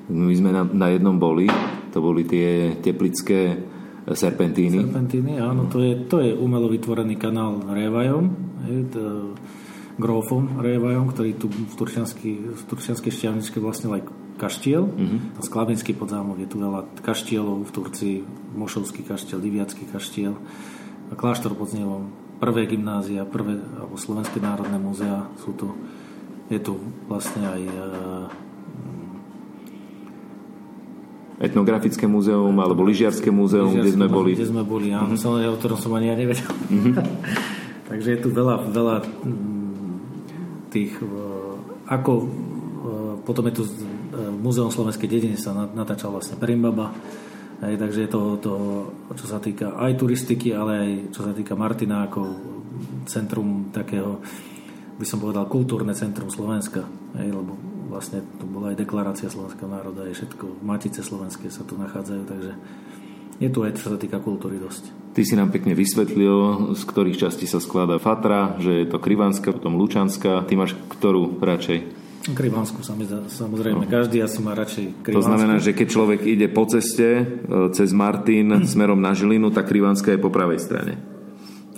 My 0.09 0.35
sme 0.35 0.51
na, 0.53 0.65
na 0.65 0.89
jednom 0.89 1.21
boli, 1.21 1.49
to 1.93 2.01
boli 2.01 2.25
tie 2.25 2.81
teplické 2.81 3.61
serpentíny. 4.09 4.81
Serpentíny, 4.81 5.37
áno, 5.37 5.69
to 5.69 5.85
je, 5.85 5.93
to 6.09 6.25
je 6.25 6.33
umelo 6.33 6.73
vytvorený 6.73 7.21
kanál 7.21 7.61
Révajom. 7.61 8.25
Je 8.65 8.85
to, 8.89 9.37
ktorý 11.13 11.37
tu 11.37 11.53
v 11.53 11.73
Turčianskej 11.77 13.13
šťavničke 13.13 13.61
vlastne 13.61 13.93
aj 13.93 14.03
kaštiel. 14.39 14.87
Mm-hmm. 14.87 15.43
Sklavinský 15.43 15.93
podzámok, 15.99 16.39
je 16.41 16.49
tu 16.49 16.63
veľa 16.63 17.03
kaštielov 17.03 17.67
v 17.67 17.71
Turcii, 17.75 18.17
Mošovský 18.55 19.03
kaštiel, 19.03 19.43
Liviacký 19.43 19.91
kaštiel, 19.91 20.39
kláštor 21.19 21.59
pod 21.59 21.75
Znievom, 21.75 22.15
prvé 22.39 22.71
gymnázia, 22.71 23.27
prvé, 23.27 23.59
alebo 23.59 23.99
Slovenské 23.99 24.39
národné 24.39 24.79
múzea 24.79 25.27
sú 25.43 25.53
tu. 25.59 25.75
Je 26.49 26.57
tu 26.63 26.81
vlastne 27.11 27.45
aj 27.45 27.61
e, 27.61 27.75
etnografické 31.39 32.11
múzeum 32.11 32.55
alebo 32.59 32.83
lyžiarské 32.83 33.31
múzeum, 33.31 33.71
kde 33.71 33.95
sme 33.95 34.11
boli. 34.11 34.35
Kde 34.35 34.51
sme 34.51 34.63
boli, 34.67 34.91
áno, 34.91 35.15
mm-hmm. 35.15 35.55
o 35.55 35.57
ktorom 35.59 35.79
som 35.79 35.95
ani 35.95 36.11
ja 36.11 36.17
nevedel. 36.19 36.51
Mm-hmm. 36.51 36.95
Takže 37.89 38.09
je 38.15 38.21
tu 38.21 38.29
veľa, 38.35 38.69
veľa 38.69 38.97
tých, 40.69 40.93
e, 41.01 41.09
ako 41.89 42.13
potom 43.25 43.49
je 43.49 43.55
tu 43.57 43.65
e, 43.65 43.73
Múzeum 44.41 44.69
slovenskej 44.69 45.09
dediny 45.09 45.37
sa 45.41 45.57
natáčal 45.57 46.13
vlastne 46.13 46.37
Perimbaba, 46.37 46.93
Hej, 47.59 47.75
takže 47.75 48.01
je 48.07 48.11
to, 48.11 48.23
to, 48.39 48.55
čo 49.19 49.27
sa 49.27 49.43
týka 49.43 49.75
aj 49.75 49.99
turistiky, 49.99 50.55
ale 50.55 50.73
aj 50.79 50.91
čo 51.11 51.27
sa 51.27 51.35
týka 51.35 51.59
Martina 51.59 52.07
ako 52.07 52.23
centrum 53.11 53.75
takého, 53.75 54.23
by 54.95 55.03
som 55.03 55.19
povedal, 55.19 55.51
kultúrne 55.51 55.91
centrum 55.91 56.31
Slovenska. 56.31 56.87
Hej, 57.19 57.35
lebo 57.35 57.59
vlastne 57.89 58.23
tu 58.37 58.45
bola 58.45 58.71
aj 58.71 58.81
deklarácia 58.85 59.33
slovenského 59.33 59.67
národa, 59.67 60.05
aj 60.05 60.15
všetko, 60.15 60.61
matice 60.61 61.01
slovenské 61.01 61.49
sa 61.49 61.65
tu 61.65 61.75
nachádzajú, 61.81 62.23
takže 62.29 62.53
je 63.39 63.49
tu 63.49 63.63
aj 63.63 63.79
čo 63.79 63.95
sa 63.95 63.99
týka 63.99 64.19
kultúry 64.19 64.59
dosť. 64.59 65.15
Ty 65.15 65.23
si 65.23 65.35
nám 65.35 65.55
pekne 65.55 65.75
vysvetlil, 65.75 66.71
z 66.75 66.83
ktorých 66.83 67.19
častí 67.19 67.47
sa 67.47 67.63
skladá 67.63 67.99
Fatra, 67.99 68.59
že 68.59 68.83
je 68.83 68.87
to 68.87 68.99
Krivanská, 68.99 69.55
potom 69.55 69.79
Lučanská. 69.79 70.47
Ty 70.47 70.55
máš 70.59 70.75
ktorú 70.91 71.39
radšej? 71.43 72.07
Krivansku 72.29 72.85
samozrejme. 72.85 73.87
No. 73.87 73.91
Každý 73.91 74.21
asi 74.21 74.43
má 74.43 74.53
radšej 74.53 75.01
Krivansku. 75.01 75.17
To 75.17 75.25
znamená, 75.25 75.55
že 75.63 75.73
keď 75.73 75.87
človek 75.89 76.21
ide 76.29 76.51
po 76.51 76.69
ceste 76.69 77.09
e, 77.09 77.25
cez 77.73 77.95
Martin 77.95 78.53
smerom 78.75 78.99
na 78.99 79.15
Žilinu, 79.15 79.55
tak 79.55 79.71
Krivanská 79.71 80.13
je 80.13 80.21
po 80.21 80.35
pravej 80.35 80.61
strane. 80.61 80.99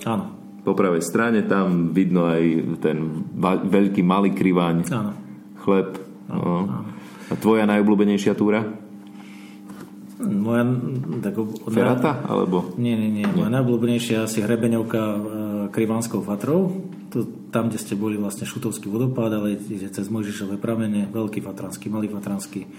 Áno. 0.03 0.33
Po 0.61 0.73
pravej 0.73 1.01
strane 1.05 1.45
tam 1.45 1.93
vidno 1.93 2.29
aj 2.29 2.41
ten 2.81 3.25
veľký 3.69 4.01
malý 4.05 4.33
kriváň. 4.33 4.85
Áno. 4.93 5.30
Chleb. 5.61 6.01
Áno, 6.27 6.41
no. 6.41 6.57
áno. 6.65 6.91
A 7.31 7.33
tvoja 7.39 7.63
najobľúbenejšia 7.63 8.35
túra? 8.35 8.67
Moja, 10.21 10.63
tak, 11.23 11.33
Ferata? 11.73 12.21
Alebo? 12.29 12.77
Nie, 12.77 12.93
nie, 12.93 13.09
nie. 13.09 13.25
Moja 13.25 13.49
najobľúbenejšia 13.49 14.29
asi 14.29 14.45
hrebeňovka 14.45 15.01
e, 15.01 15.19
Krivanskou 15.73 16.21
Fatrou. 16.21 16.69
To, 17.09 17.25
tam, 17.49 17.73
kde 17.73 17.81
ste 17.81 17.97
boli 17.97 18.21
vlastne 18.21 18.45
Šutovský 18.45 18.85
vodopád, 18.91 19.33
ale 19.33 19.57
ide 19.57 19.89
cez 19.89 20.11
Mojžišové 20.13 20.61
pramene, 20.61 21.09
Veľký 21.09 21.41
Fatranský, 21.41 21.89
Malý 21.89 22.11
Fatranský, 22.13 22.69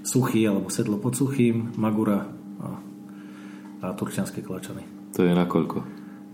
Suchý 0.00 0.48
alebo 0.48 0.72
Sedlo 0.72 0.96
pod 0.96 1.12
Suchým, 1.12 1.76
Magura 1.76 2.24
a, 2.62 2.68
a 3.84 3.86
Turčianské 3.92 4.40
klačany. 4.40 5.12
To 5.12 5.28
je 5.28 5.32
na 5.36 5.44
koľko? 5.44 5.84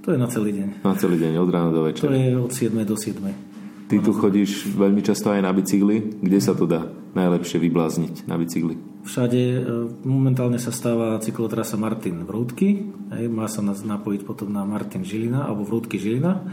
To 0.06 0.14
je 0.14 0.18
na 0.22 0.30
celý 0.30 0.54
deň. 0.54 0.86
Na 0.86 0.94
celý 0.94 1.18
deň, 1.18 1.32
od 1.36 1.50
rána 1.50 1.70
do 1.74 1.82
večera. 1.84 2.08
To 2.08 2.14
je 2.14 2.32
od 2.38 2.52
7 2.54 2.78
do 2.86 2.96
7. 2.96 3.47
Ty 3.88 4.04
tu 4.04 4.12
chodíš 4.12 4.68
veľmi 4.76 5.00
často 5.00 5.32
aj 5.32 5.40
na 5.40 5.48
bicykli. 5.48 6.20
Kde 6.20 6.38
sa 6.44 6.52
to 6.52 6.68
dá 6.68 6.84
najlepšie 7.16 7.56
vyblázniť 7.56 8.28
na 8.28 8.36
bicykli? 8.36 8.76
Všade 9.08 9.40
e, 9.40 9.60
momentálne 10.04 10.60
sa 10.60 10.68
stáva 10.68 11.16
cyklotrasa 11.24 11.80
Martin 11.80 12.28
Vrútky. 12.28 12.84
Má 13.32 13.48
sa 13.48 13.64
napojiť 13.64 14.28
potom 14.28 14.52
na 14.52 14.68
Martin 14.68 15.08
Žilina 15.08 15.48
alebo 15.48 15.64
Vrútky 15.64 15.96
Žilina, 15.96 16.44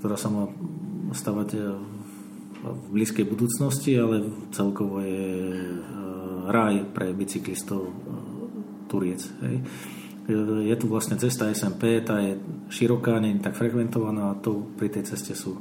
ktorá 0.00 0.16
sa 0.16 0.32
má 0.32 0.48
stavať 1.12 1.48
e, 1.52 1.58
v 2.64 2.86
blízkej 2.88 3.28
budúcnosti, 3.28 3.92
ale 4.00 4.24
celkovo 4.56 5.04
je 5.04 5.28
e, 5.60 5.76
raj 6.48 6.88
pre 6.96 7.12
bicyklistov 7.12 7.92
Turiec. 8.88 9.20
Hej. 9.44 9.56
Je 10.64 10.74
tu 10.78 10.86
vlastne 10.86 11.18
cesta 11.20 11.52
SMP, 11.52 12.00
tá 12.00 12.16
je 12.22 12.40
široká, 12.70 13.18
nie 13.20 13.36
je 13.36 13.44
tak 13.44 13.58
frekventovaná 13.58 14.32
a 14.32 14.38
to 14.38 14.72
pri 14.78 14.88
tej 14.88 15.10
ceste 15.10 15.34
sú 15.34 15.58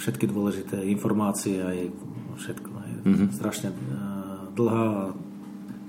všetky 0.00 0.24
dôležité 0.24 0.80
informácie 0.88 1.60
aj 1.60 1.92
všetko. 2.40 2.70
Hej. 2.72 2.92
Mm-hmm. 3.04 3.28
Strašne 3.36 3.68
dlhá 4.56 5.12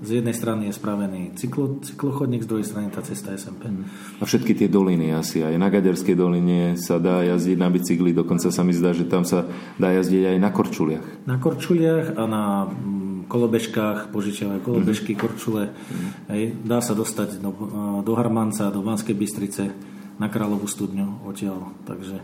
z 0.02 0.18
jednej 0.18 0.34
strany 0.34 0.68
je 0.68 0.74
spravený 0.74 1.38
cyklo, 1.38 1.78
cyklochodník, 1.86 2.42
z 2.42 2.50
druhej 2.50 2.66
strany 2.66 2.90
tá 2.90 3.06
cesta 3.06 3.38
SMP. 3.38 3.70
A 4.18 4.24
všetky 4.26 4.58
tie 4.58 4.66
doliny 4.66 5.14
asi, 5.14 5.46
aj 5.46 5.54
na 5.62 5.70
Gaderskej 5.70 6.18
doline 6.18 6.74
sa 6.74 6.98
dá 6.98 7.22
jazdiť 7.22 7.58
na 7.62 7.70
bicykli, 7.70 8.10
dokonca 8.10 8.50
sa 8.50 8.66
mi 8.66 8.74
zdá, 8.74 8.98
že 8.98 9.06
tam 9.06 9.22
sa 9.22 9.46
dá 9.78 9.94
jazdiť 9.94 10.36
aj 10.36 10.38
na 10.42 10.50
korčuliach. 10.50 11.06
Na 11.30 11.38
korčuliach 11.38 12.18
a 12.18 12.24
na 12.26 12.44
mm, 12.66 13.30
kolobežkách, 13.30 14.10
požičiavajú 14.10 14.60
kolobežky, 14.66 15.14
mm-hmm. 15.14 15.22
korčule. 15.22 15.64
Mm-hmm. 15.70 16.10
Hej, 16.34 16.44
dá 16.66 16.82
sa 16.82 16.98
dostať 16.98 17.38
do, 17.38 17.54
do 18.02 18.14
Harmanca, 18.18 18.74
do 18.74 18.82
Banskej 18.82 19.14
Bystrice, 19.14 19.70
na 20.18 20.34
Kráľovú 20.34 20.66
studňu 20.66 21.30
odtiaľ. 21.30 21.78
Takže 21.86 22.22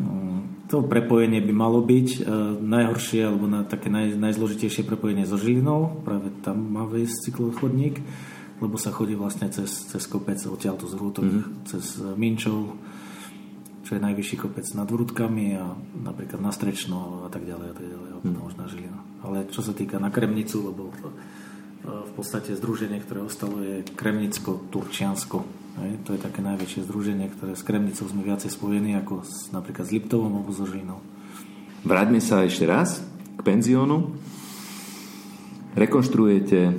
Mm, 0.00 0.31
to 0.72 0.80
prepojenie 0.80 1.44
by 1.44 1.52
malo 1.52 1.84
byť 1.84 2.08
e, 2.16 2.20
najhoršie 2.64 3.28
alebo 3.28 3.44
na 3.44 3.60
také 3.60 3.92
naj, 3.92 4.16
najzložitejšie 4.16 4.88
prepojenie 4.88 5.28
so 5.28 5.36
Žilinou, 5.36 6.00
práve 6.00 6.32
tam 6.40 6.64
má 6.64 6.88
vejsť 6.88 7.28
cyklochodník, 7.28 8.00
lebo 8.64 8.80
sa 8.80 8.88
chodí 8.88 9.12
vlastne 9.12 9.52
cez, 9.52 9.68
cez 9.68 10.00
kopec 10.08 10.40
odtiaľto 10.40 10.88
z 10.88 10.96
Hrútok, 10.96 11.28
mm-hmm. 11.28 11.68
cez 11.68 12.00
Minčov, 12.16 12.72
čo 13.84 13.90
je 13.92 14.00
najvyšší 14.00 14.36
kopec 14.40 14.64
nad 14.72 14.88
Vrútkami 14.88 15.60
a 15.60 15.76
napríklad 16.08 16.40
na 16.40 16.48
Strečno 16.48 17.26
a 17.26 17.28
tak 17.28 17.44
ďalej 17.44 17.68
a 17.68 17.74
tak 17.76 17.86
ďalej, 17.92 18.08
a 18.08 18.16
potom 18.24 18.40
mm. 18.40 18.48
už 18.48 18.54
na 18.56 18.66
Žilinu. 18.72 19.00
Ale 19.28 19.36
čo 19.52 19.60
sa 19.60 19.76
týka 19.76 20.00
na 20.00 20.08
Kremnicu, 20.08 20.72
lebo 20.72 20.88
e, 20.88 21.12
v 21.82 22.12
podstate 22.14 22.54
združenie, 22.54 23.02
ktoré 23.02 23.26
ostalo 23.26 23.58
je 23.62 23.82
Kremnicko-Turčiansko 23.98 25.62
to 26.04 26.12
je 26.12 26.20
také 26.20 26.44
najväčšie 26.44 26.84
združenie, 26.84 27.32
ktoré 27.32 27.56
s 27.56 27.64
Kremnicou 27.64 28.04
sme 28.04 28.20
viacej 28.26 28.52
spojení 28.52 28.92
ako 29.00 29.24
s, 29.24 29.48
napríklad 29.56 29.88
s 29.88 29.94
Liptovom 29.96 30.28
alebo 30.28 30.52
so 30.52 30.68
Žilinou. 30.68 31.00
Vráťme 31.82 32.20
sa 32.20 32.44
ešte 32.44 32.68
raz 32.68 33.00
k 33.34 33.40
penziónu. 33.40 34.12
Rekonštruujete, 35.72 36.60
uh, 36.68 36.76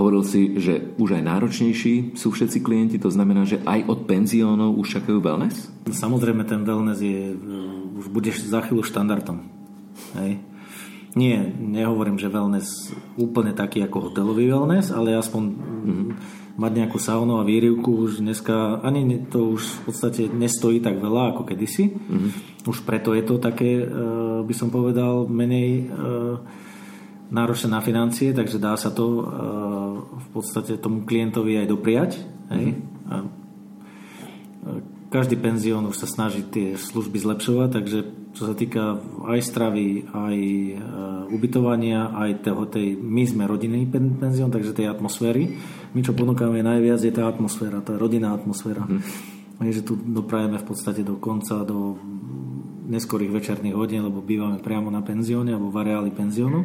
hovoril 0.00 0.24
si, 0.24 0.56
že 0.56 0.96
už 0.96 1.20
aj 1.20 1.22
náročnejší 1.28 2.16
sú 2.16 2.32
všetci 2.32 2.64
klienti, 2.64 2.96
to 2.96 3.12
znamená, 3.12 3.44
že 3.44 3.60
aj 3.68 3.84
od 3.84 4.08
penziónov 4.08 4.80
už 4.80 4.98
čakajú 4.98 5.20
wellness? 5.20 5.68
Samozrejme, 5.92 6.48
ten 6.48 6.64
wellness 6.64 7.04
je, 7.04 7.36
uh, 7.36 8.00
už 8.00 8.08
budeš 8.08 8.40
za 8.48 8.64
chvíľu 8.64 8.80
štandardom. 8.80 9.44
Hej. 10.16 10.40
Nie, 11.18 11.42
nehovorím, 11.46 12.22
že 12.22 12.30
wellness 12.30 12.94
úplne 13.18 13.50
taký 13.50 13.82
ako 13.82 14.10
hotelový 14.10 14.46
wellness, 14.46 14.94
ale 14.94 15.18
aspoň 15.18 15.42
mm-hmm 15.50 16.08
mať 16.60 16.72
nejakú 16.76 17.00
saunu 17.00 17.40
a 17.40 17.48
výrivku 17.48 18.04
už 18.04 18.20
dneska, 18.20 18.84
ani 18.84 19.24
to 19.32 19.56
už 19.56 19.64
v 19.64 19.80
podstate 19.88 20.22
nestojí 20.28 20.84
tak 20.84 21.00
veľa 21.00 21.32
ako 21.32 21.48
kedysi. 21.48 21.96
Mm-hmm. 21.96 22.30
Už 22.68 22.84
preto 22.84 23.16
je 23.16 23.24
to 23.24 23.40
také, 23.40 23.80
uh, 23.80 24.44
by 24.44 24.52
som 24.52 24.68
povedal, 24.68 25.24
menej 25.24 25.88
uh, 25.88 26.36
náročné 27.32 27.72
na 27.72 27.80
financie, 27.80 28.36
takže 28.36 28.60
dá 28.60 28.76
sa 28.76 28.92
to 28.92 29.06
uh, 29.08 29.24
v 30.04 30.26
podstate 30.36 30.76
tomu 30.76 31.08
klientovi 31.08 31.64
aj 31.64 31.66
dopriať. 31.72 32.10
Hej? 32.52 32.76
Mm-hmm. 32.76 33.08
A, 33.08 33.16
každý 35.10 35.34
penzión 35.36 35.90
už 35.90 36.06
sa 36.06 36.08
snaží 36.08 36.46
tie 36.46 36.78
služby 36.78 37.18
zlepšovať, 37.18 37.68
takže 37.74 37.98
čo 38.30 38.42
sa 38.46 38.54
týka 38.54 39.02
aj 39.26 39.40
stravy, 39.42 40.06
aj 40.06 40.36
ubytovania, 41.34 42.14
aj 42.14 42.46
toho, 42.46 42.62
tej, 42.70 42.94
my 42.94 43.26
sme 43.26 43.50
rodinný 43.50 43.90
penzión, 43.90 44.54
takže 44.54 44.70
tej 44.70 44.86
atmosféry, 44.86 45.58
my 45.92 46.00
čo 46.06 46.14
ponúkame 46.14 46.62
najviac 46.62 47.02
je 47.02 47.10
tá 47.10 47.26
atmosféra, 47.26 47.82
tá 47.82 47.98
rodinná 47.98 48.30
atmosféra. 48.30 48.86
Hmm. 48.86 49.02
že 49.66 49.82
tu 49.82 49.98
doprajeme 49.98 50.56
v 50.62 50.66
podstate 50.66 51.02
do 51.02 51.18
konca, 51.18 51.66
do 51.66 51.98
neskorých 52.90 53.34
večerných 53.34 53.74
hodín, 53.74 54.06
lebo 54.06 54.22
bývame 54.22 54.62
priamo 54.62 54.90
na 54.90 55.02
penzióne 55.02 55.54
alebo 55.54 55.74
v 55.74 55.78
areáli 55.82 56.10
penziónu, 56.14 56.60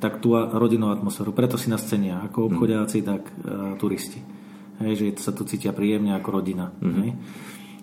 tak 0.00 0.24
tú 0.24 0.36
rodinnú 0.36 0.88
atmosféru. 0.88 1.36
Preto 1.36 1.60
si 1.60 1.72
nás 1.72 1.84
cenia 1.84 2.22
ako 2.24 2.52
obchodiaci, 2.52 3.02
tak 3.02 3.22
uh, 3.28 3.74
turisti. 3.80 4.20
Hej, 4.78 4.92
že 4.94 5.06
sa 5.18 5.34
tu 5.34 5.42
cítia 5.42 5.74
príjemne 5.74 6.14
ako 6.14 6.28
rodina. 6.38 6.70
Mm-hmm. 6.70 7.02
Hej. 7.02 7.10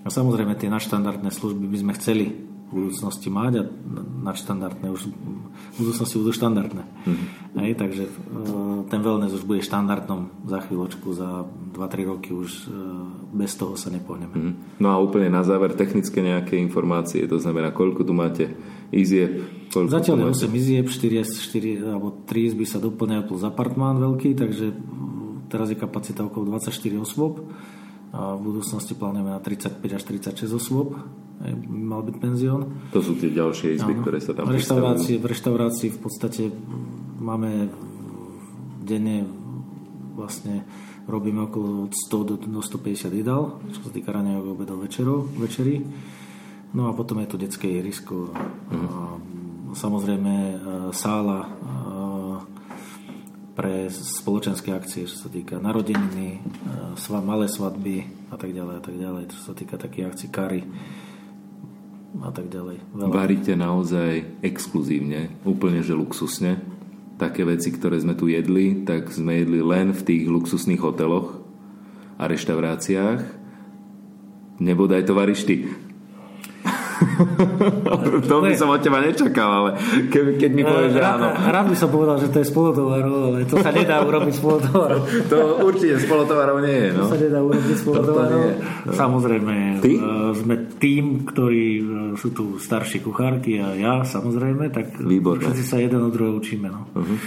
A 0.05 0.13
samozrejme 0.13 0.53
tie 0.53 0.69
nadštandardné 0.69 1.33
služby 1.33 1.65
by 1.65 1.77
sme 1.81 1.93
chceli 1.97 2.25
v 2.65 2.69
budúcnosti 2.69 3.33
mať 3.33 3.53
a 3.61 3.63
nadštandardné 4.25 4.93
už 4.93 5.09
v 5.09 5.75
budúcnosti 5.81 6.15
budú 6.21 6.31
štandardné. 6.33 6.83
Mm-hmm. 6.85 7.27
Hej, 7.61 7.73
takže 7.77 8.03
e, 8.05 8.11
ten 8.89 9.01
wellness 9.01 9.33
už 9.33 9.49
bude 9.49 9.65
štandardnom 9.65 10.29
za 10.45 10.61
chvíľočku, 10.65 11.09
za 11.13 11.45
2-3 11.73 12.09
roky 12.09 12.29
už 12.33 12.49
e, 12.49 12.77
bez 13.33 13.57
toho 13.57 13.73
sa 13.77 13.89
nepohneme. 13.89 14.33
Mm-hmm. 14.33 14.81
No 14.81 14.93
a 14.93 15.01
úplne 15.01 15.29
na 15.29 15.41
záver 15.41 15.73
technické 15.73 16.21
nejaké 16.21 16.57
informácie, 16.57 17.25
to 17.25 17.41
znamená, 17.41 17.73
koľko 17.73 18.01
tu 18.05 18.13
máte 18.13 18.53
izieb? 18.93 19.45
Koľko 19.73 19.89
Zatiaľ 19.89 20.17
je 20.21 20.45
8 20.45 20.61
izieb, 20.61 20.85
4, 20.89 21.25
4 21.25 21.97
alebo 21.97 22.13
3 22.29 22.49
izby 22.53 22.65
sa 22.65 22.77
doplňajú 22.81 23.23
plus 23.29 23.41
apartmán 23.41 23.97
veľký, 23.97 24.37
takže 24.37 24.73
teraz 25.49 25.69
je 25.69 25.77
kapacita 25.77 26.25
okolo 26.25 26.53
24 26.53 26.73
osôb 26.97 27.45
v 28.15 28.41
budúcnosti 28.41 28.95
plánujeme 28.95 29.35
na 29.35 29.43
35 29.43 29.83
až 29.91 30.03
36 30.07 30.55
osôb 30.55 30.95
mal 31.67 31.99
byť 31.99 32.15
penzión. 32.15 32.79
To 32.95 33.03
sú 33.03 33.19
tie 33.19 33.27
ďalšie 33.27 33.75
izby, 33.75 33.91
Áno. 33.91 34.01
ktoré 34.07 34.23
sa 34.23 34.31
tam 34.31 34.47
v 34.47 34.55
reštaurácii, 34.55 35.15
v 35.19 35.25
reštaurácii 35.27 35.89
v 35.91 35.99
podstate 35.99 36.43
máme 37.19 37.67
denne 38.79 39.27
vlastne 40.15 40.63
robíme 41.05 41.45
okolo 41.45 41.91
100 41.91 42.29
do, 42.29 42.35
do 42.39 42.61
150 42.63 43.11
jedál, 43.11 43.59
čo 43.69 43.79
sa 43.83 43.91
týka 43.91 44.15
raňajok, 44.15 44.45
obedov, 44.47 44.79
večerov, 44.81 45.27
večerí. 45.37 45.83
No 46.71 46.87
a 46.89 46.95
potom 46.95 47.19
je 47.21 47.29
tu 47.29 47.37
detské 47.37 47.67
irisko. 47.67 48.31
Mhm. 48.71 48.87
A, 48.87 48.89
samozrejme 49.75 50.33
e, 50.33 50.55
sála 50.95 51.51
pre 53.55 53.87
spoločenské 53.87 54.75
akcie, 54.75 55.07
čo 55.07 55.15
sa 55.15 55.29
týka 55.31 55.55
narodeniny, 55.63 56.43
sva, 56.99 57.23
malé 57.23 57.47
svadby 57.47 58.03
a 58.27 58.35
tak 58.35 58.51
ďalej 58.51 58.75
a 58.77 58.83
tak 58.83 58.95
ďalej, 58.99 59.23
čo 59.31 59.39
sa 59.47 59.53
týka 59.55 59.79
takých 59.79 60.11
akcií 60.11 60.27
kary 60.27 60.61
a 62.19 62.31
tak 62.35 62.51
ďalej. 62.51 62.83
Veľa. 62.91 63.11
Varíte 63.15 63.55
naozaj 63.55 64.43
exkluzívne, 64.43 65.31
úplne 65.47 65.79
že 65.79 65.95
luxusne. 65.95 66.59
Také 67.15 67.47
veci, 67.47 67.71
ktoré 67.71 67.95
sme 67.95 68.11
tu 68.19 68.27
jedli, 68.27 68.83
tak 68.83 69.07
sme 69.07 69.39
jedli 69.39 69.63
len 69.63 69.95
v 69.95 70.03
tých 70.03 70.27
luxusných 70.27 70.83
hoteloch 70.83 71.39
a 72.19 72.27
reštauráciách. 72.27 73.23
Nebodaj 74.59 75.07
to 75.07 75.15
varíš 75.15 75.47
ty. 75.47 75.63
To 78.29 78.35
by 78.41 78.53
som 78.57 78.69
od 78.73 78.81
teba 78.81 78.99
nečakal, 79.01 79.49
ale 79.49 79.69
ke, 80.09 80.37
keď 80.37 80.51
mi 80.51 80.63
povieš, 80.65 80.91
že 80.97 81.01
áno. 81.01 81.27
Rád 81.33 81.67
by 81.71 81.77
som 81.77 81.89
povedal, 81.89 82.15
že 82.19 82.27
to 82.31 82.37
je 82.43 82.47
spolotovarov, 82.47 83.15
ale 83.31 83.37
to 83.47 83.55
sa 83.61 83.71
nedá 83.71 84.01
urobiť 84.03 84.33
spolotovarov. 84.35 85.01
to 85.31 85.37
určite 85.63 85.95
spolotovarov 86.03 86.57
nie 86.63 86.77
je. 86.77 86.89
No. 86.91 86.99
To 87.05 87.05
sa 87.13 87.17
nedá 87.19 87.39
urobiť 87.41 87.75
spolotovarov. 87.79 88.43
No. 88.85 88.91
Samozrejme, 88.91 89.55
Ty? 89.79 89.91
E, 89.91 90.01
sme 90.35 90.55
tým, 90.77 91.05
ktorí 91.27 91.65
e, 91.79 91.83
sú 92.19 92.33
tu 92.33 92.57
starší 92.57 93.01
kuchárky 93.05 93.61
a 93.61 93.73
ja 93.75 93.93
samozrejme, 94.03 94.71
tak 94.73 94.99
Výborné. 94.99 95.51
všetci 95.51 95.63
sa 95.63 95.77
jeden 95.79 96.01
od 96.05 96.11
druhého 96.11 96.35
učíme. 96.37 96.67
No. 96.67 96.81
Uh-huh. 96.91 97.17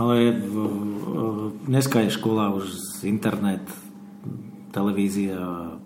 Ale 0.00 0.14
e, 0.30 0.34
dneska 1.66 2.02
je 2.06 2.14
škola 2.14 2.54
už 2.54 2.68
internet, 3.06 3.62
televízia. 4.70 5.38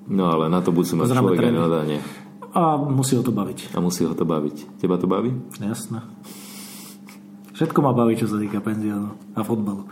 No 0.04 0.24
ale 0.28 0.52
na 0.52 0.60
to 0.60 0.70
musí 0.70 0.92
mať 0.94 1.16
človek 1.16 1.50
nadanie. 1.50 1.98
A 2.54 2.78
musí 2.78 3.18
ho 3.18 3.23
to 3.26 3.34
baviť. 3.34 3.75
A 3.75 3.82
musí 3.82 4.06
ho 4.06 4.14
to 4.14 4.23
baviť. 4.23 4.78
Teba 4.78 4.94
to 4.94 5.11
baví? 5.11 5.34
Jasné. 5.58 6.06
Všetko 7.54 7.82
ma 7.82 7.90
baví, 7.90 8.14
čo 8.14 8.30
sa 8.30 8.38
týka 8.38 8.62
penziónu 8.62 9.14
a 9.34 9.42
fotbalu. 9.42 9.90